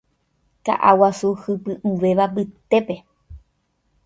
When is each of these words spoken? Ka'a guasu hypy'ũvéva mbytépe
Ka'a 0.65 0.91
guasu 0.99 1.29
hypy'ũvéva 1.41 2.25
mbytépe 2.31 2.95